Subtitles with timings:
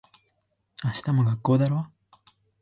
[0.83, 1.85] 明日も学校だろ。